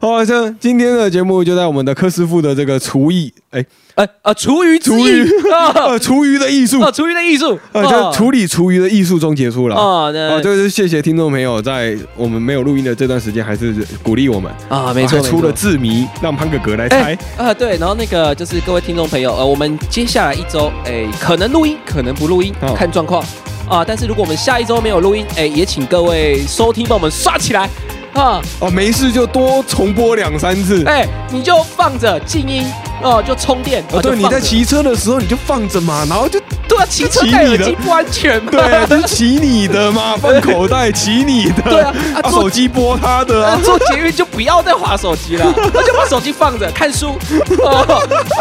[0.00, 3.64] 好，像今天的节目就在我们的柯师傅的这个厨艺，哎。
[3.94, 10.04] 哎啊，厨余厨余 啊，厨余的艺术啊，厨余的艺术啊，就处理厨余的艺术中结束了啊。
[10.06, 14.94] 啊，就是谢谢听众朋友在我们没有录音的这段时间，还是鼓励我们啊。
[14.94, 17.52] 没错，出了字谜，让潘哥哥来猜啊。
[17.52, 23.20] 对，然后那个就是各位听众朋友，呃，我们接下来一周，哎，可能录音，可能不录音，看状况
[23.68, 23.84] 啊。
[23.84, 27.68] 但是如果我们下一周没有录音，哎，也请各位收听帮我们刷起来。
[28.14, 30.84] 啊哦，没事就多重播两三次。
[30.84, 32.64] 哎，你就放着静音
[33.02, 33.84] 哦，就充电。
[33.92, 38.50] 哦，对，你在骑车的时候你就放着嘛，然后就对啊，骑车戴耳机不安全嘛。
[38.50, 41.62] 对，就骑你的嘛， 放口袋骑你的。
[41.62, 43.58] 对啊，啊，手机拨他的啊。
[43.62, 45.52] 做捷运就不要再划手机了，
[45.86, 47.16] 就把手机放着看书。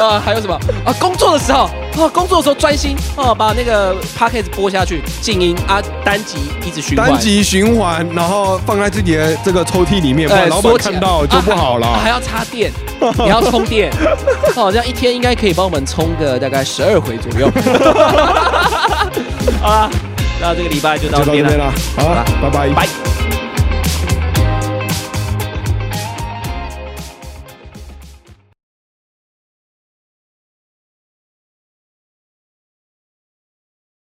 [0.01, 0.53] 啊，还有什么
[0.85, 0.93] 啊？
[0.99, 9.67] 工作的时候啊，工作的时候专心啊，把那个 podcast 播下去，静音啊，单集一直循环，单集循环，然后放在自己的这个。
[9.67, 11.99] 抽屉里面，老板看到就不好了。
[12.01, 12.71] 还要插电，
[13.23, 13.91] 你要充电，
[14.55, 17.49] 好，这样一天应该可以帮我们充个大概十二回左右。
[19.61, 19.89] 好了，
[20.41, 22.87] 那这个礼拜就到这边了，好了，拜拜，拜。